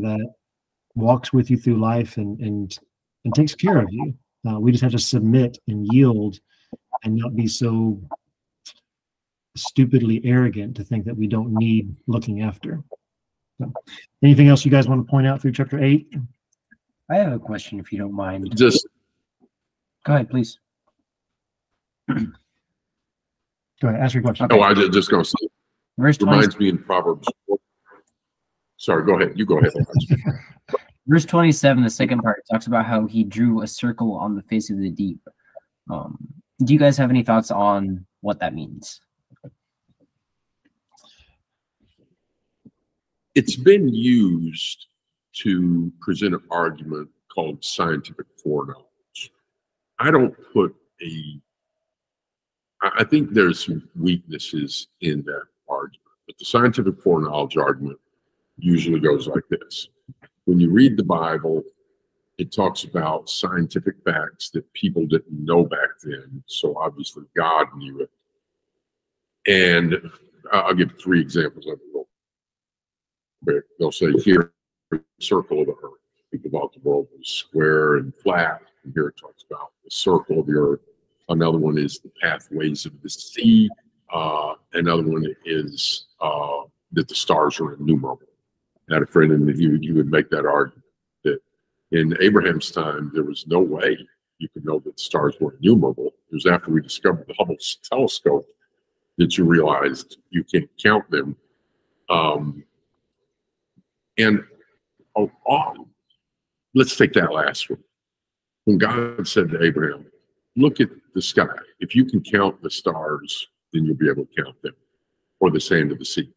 [0.00, 0.34] that
[0.94, 2.78] walks with you through life and and
[3.24, 4.14] and takes care of you.
[4.48, 6.38] Uh, we just have to submit and yield,
[7.04, 8.00] and not be so
[9.56, 12.82] stupidly arrogant to think that we don't need looking after.
[13.58, 13.72] So,
[14.22, 16.12] anything else you guys want to point out through chapter eight?
[17.10, 18.54] I have a question if you don't mind.
[18.56, 18.86] Just
[20.04, 20.58] Go ahead, please.
[22.08, 24.48] Go ahead, ask your question.
[24.50, 25.48] oh, I was just going to say,
[25.98, 27.28] Verse 20, reminds me in Proverbs.
[28.76, 29.32] Sorry, go ahead.
[29.36, 29.72] You go ahead.
[31.06, 34.70] verse 27, the second part, talks about how he drew a circle on the face
[34.70, 35.20] of the deep.
[35.90, 36.16] Um,
[36.64, 39.00] do you guys have any thoughts on what that means?
[43.38, 44.88] it's been used
[45.32, 49.30] to present an argument called scientific foreknowledge.
[50.00, 51.40] I don't put a,
[52.82, 57.98] I think there's some weaknesses in that argument, but the scientific foreknowledge argument
[58.56, 59.88] usually goes like this.
[60.44, 61.62] When you read the Bible,
[62.38, 66.42] it talks about scientific facts that people didn't know back then.
[66.46, 68.10] So obviously God knew it.
[69.46, 70.10] And
[70.52, 72.08] I'll give three examples of it real
[73.44, 73.64] quick.
[73.78, 74.52] They'll say here,
[75.20, 75.92] circle of the earth.
[76.30, 78.62] Think about the world as square and flat.
[78.84, 80.80] And here it talks about the circle of the earth.
[81.28, 83.68] Another one is the pathways of the sea.
[84.12, 86.62] Uh, another one is uh,
[86.92, 88.22] that the stars are innumerable.
[88.90, 90.84] I had a friend and he, would- he would make that argument
[91.24, 91.38] that
[91.92, 93.98] in Abraham's time, there was no way
[94.38, 96.14] you could know that the stars were innumerable.
[96.30, 98.46] It was after we discovered the Hubble telescope
[99.18, 101.36] that you realized you can't count them.
[102.08, 102.64] Um,
[104.16, 104.42] and
[105.16, 105.88] oh, oh,
[106.74, 107.82] let's take that last one.
[108.64, 110.06] When God said to Abraham,
[110.58, 111.46] Look at the sky.
[111.78, 114.74] If you can count the stars, then you'll be able to count them,
[115.38, 116.32] or the sand of the sea.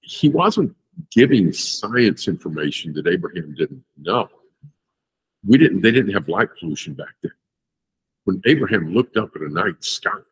[0.00, 0.74] He wasn't
[1.10, 4.30] giving science information that Abraham didn't know.
[5.46, 7.32] We didn't, they didn't have light pollution back then.
[8.24, 10.22] When Abraham looked up at a night sky,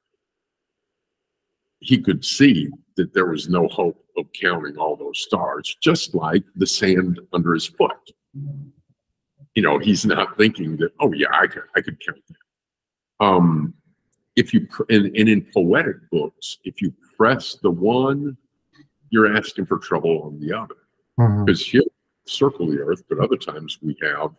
[1.81, 6.45] he could see that there was no hope of counting all those stars, just like
[6.57, 7.91] the sand under his foot.
[9.55, 13.25] You know, he's not thinking that, oh yeah, I could, I could count that.
[13.25, 13.75] Um,
[14.37, 18.37] if you, pr- and, and in poetic books, if you press the one,
[19.11, 20.77] you're asking for trouble on the other.
[21.19, 21.45] Mhm.
[21.45, 21.83] Because here,
[22.25, 24.31] circle the earth, but other times we have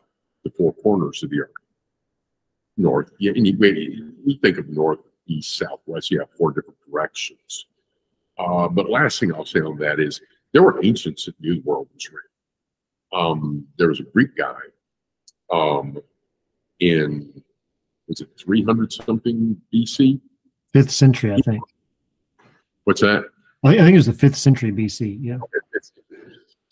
[0.44, 1.52] the four corners of the earth.
[2.78, 7.68] North, yeah, and you, we, think of north, east, southwest, you have four different directions.
[8.40, 10.22] Uh, but last thing I'll say on that is
[10.54, 13.22] there were ancients that knew the world was real.
[13.22, 14.58] Um, there was a Greek guy,
[15.52, 15.98] um,
[16.80, 17.44] in,
[18.08, 20.20] was it 300 something BC?
[20.74, 21.62] Fifth century, I think.
[22.86, 23.26] What's that?
[23.64, 25.18] I think it was the fifth century BC.
[25.22, 25.38] Yeah.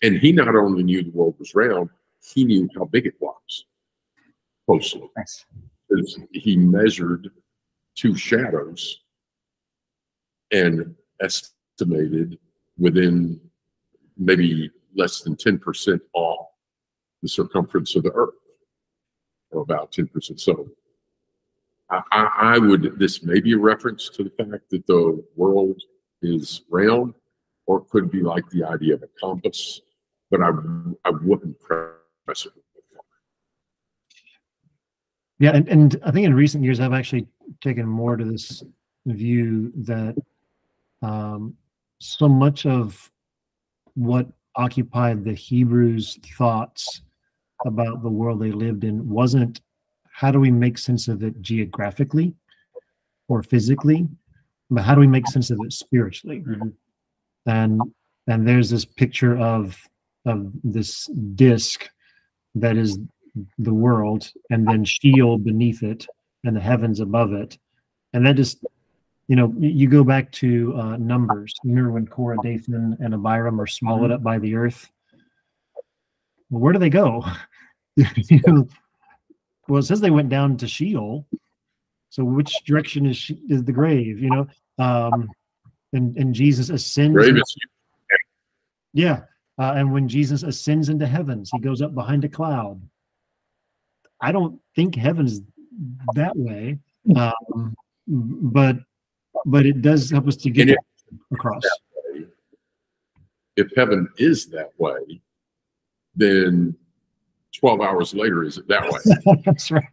[0.02, 1.90] And he not only knew the world was round,
[2.22, 3.66] he knew how big it was
[4.66, 5.10] closely.
[5.16, 5.46] Nice.
[6.32, 7.30] He measured
[7.96, 9.02] two shadows
[10.52, 12.38] and estimated
[12.78, 13.40] within
[14.18, 16.48] maybe less than 10% off
[17.22, 18.34] the circumference of the earth,
[19.52, 20.40] or about 10%.
[20.40, 20.70] So
[21.90, 25.82] I, I, would, this may be a reference to the fact that the world
[26.22, 27.14] is round,
[27.66, 29.82] or it could be like the idea of a compass,
[30.30, 30.50] but I,
[31.06, 32.54] I wouldn't press it.
[35.40, 37.28] Yeah, and, and I think in recent years I've actually
[37.62, 38.64] taken more to this
[39.08, 40.16] view that
[41.02, 41.56] um,
[42.00, 43.12] so much of
[43.96, 47.02] what occupied the Hebrews' thoughts
[47.66, 49.62] about the world they lived in wasn't
[50.12, 52.34] how do we make sense of it geographically
[53.28, 54.08] or physically,
[54.70, 56.42] but how do we make sense of it spiritually?
[56.42, 56.74] Mhm.
[57.46, 57.82] And
[58.28, 59.78] and there's this picture of
[60.26, 61.90] of this disc
[62.56, 63.00] that is
[63.58, 66.06] the world and then Sheol beneath it
[66.44, 67.58] and the heavens above it.
[68.14, 68.64] And that just,
[69.28, 71.54] you know, you go back to uh, Numbers.
[71.64, 74.92] Remember when Korah, Dathan, and Abiram are swallowed up by the earth?
[76.50, 77.24] Where do they go?
[79.68, 81.26] Well, it says they went down to Sheol.
[82.10, 84.20] So which direction is she, is the grave?
[84.20, 84.48] You know,
[84.80, 85.30] um,
[85.94, 87.14] and and Jesus ascends.
[87.16, 87.42] Grave
[88.94, 89.22] Yeah.
[89.58, 92.82] Uh, and when Jesus ascends into heavens, he goes up behind a cloud.
[94.20, 95.42] I don't think heaven's
[96.16, 96.80] that way.
[97.16, 97.74] Um,
[98.08, 98.78] but
[99.46, 100.78] but it does help us to get it-
[101.32, 101.64] across.
[102.14, 102.26] way,
[103.56, 105.22] if heaven is that way,
[106.16, 106.76] then
[107.62, 109.36] 12 hours later, is it that way?
[109.46, 109.86] That's right.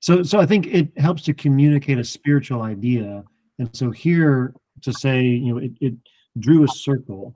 [0.00, 3.24] So so I think it helps to communicate a spiritual idea.
[3.58, 5.94] And so here to say, you know, it, it
[6.38, 7.34] drew a circle.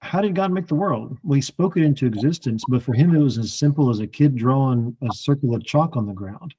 [0.00, 1.16] How did God make the world?
[1.22, 4.06] Well, he spoke it into existence, but for him it was as simple as a
[4.06, 6.54] kid drawing a circle of chalk on the ground.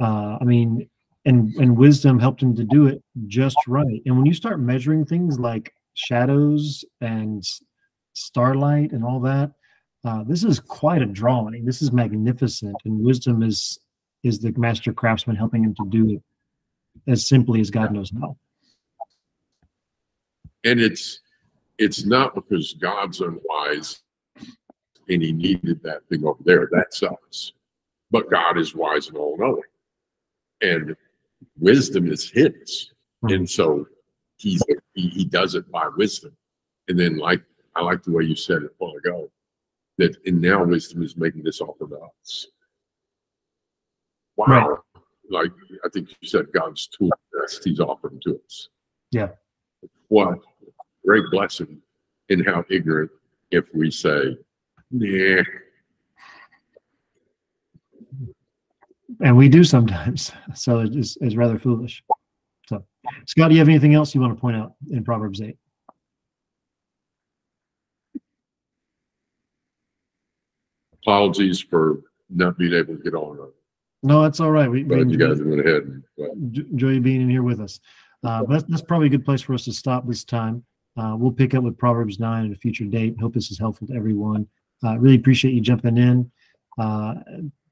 [0.00, 0.88] Uh, I mean,
[1.24, 4.02] and and wisdom helped him to do it just right.
[4.06, 7.44] And when you start measuring things like shadows and
[8.14, 9.52] starlight and all that,
[10.04, 11.64] uh, this is quite a drawing.
[11.64, 13.78] This is magnificent, and wisdom is
[14.22, 16.22] is the master craftsman helping him to do it
[17.10, 18.36] as simply as God knows how.
[20.64, 21.20] And it's
[21.78, 24.02] it's not because God's unwise
[25.08, 26.68] and he needed that thing over there.
[26.70, 27.52] That's us.
[28.10, 29.62] But God is wise and all knowing.
[30.60, 30.96] And
[31.58, 32.92] wisdom is his.
[33.22, 33.86] And so
[34.36, 34.62] he's
[34.94, 36.36] he, he does it by wisdom.
[36.88, 37.42] And then like
[37.74, 39.30] I like the way you said it a while ago,
[39.98, 42.46] that and now wisdom is making this offer to us.
[44.36, 44.46] Wow.
[44.46, 44.78] Right.
[45.30, 45.52] Like
[45.84, 48.68] I think you said God's tool best he's offering to us.
[49.10, 49.28] Yeah.
[50.08, 50.38] What
[51.04, 51.80] great blessing
[52.28, 53.10] in how ignorant
[53.50, 54.36] if we say,
[54.90, 55.42] Yeah.
[59.20, 60.32] And we do sometimes.
[60.54, 62.02] So it is, is rather foolish.
[62.66, 62.84] So,
[63.26, 65.56] Scott, do you have anything else you want to point out in Proverbs 8?
[71.02, 72.00] Apologies for
[72.30, 73.38] not being able to get on.
[74.02, 74.70] No, that's all right.
[74.70, 75.82] We, we But you enjoy, guys went ahead
[76.18, 77.80] and enjoy you being in here with us.
[78.24, 80.64] Uh, but that's, that's probably a good place for us to stop this time.
[80.96, 83.16] Uh, we'll pick up with Proverbs 9 at a future date.
[83.20, 84.46] Hope this is helpful to everyone.
[84.84, 86.30] Uh, really appreciate you jumping in.
[86.78, 87.14] Uh,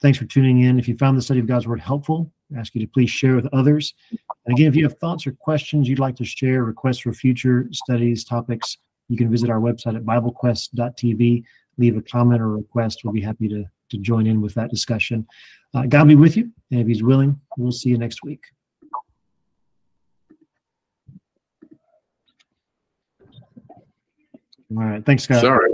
[0.00, 0.78] thanks for tuning in.
[0.78, 3.36] If you found the study of God's Word helpful, I ask you to please share
[3.36, 3.94] with others.
[4.10, 7.68] And again, if you have thoughts or questions you'd like to share, requests for future
[7.72, 8.78] studies, topics,
[9.08, 11.44] you can visit our website at biblequest.tv.
[11.80, 13.00] Leave a comment or request.
[13.02, 15.26] We'll be happy to, to join in with that discussion.
[15.74, 16.52] Uh, God be with you.
[16.70, 18.42] And if He's willing, we'll see you next week.
[24.70, 25.04] All right.
[25.04, 25.40] Thanks, Scott.
[25.40, 25.70] sorry.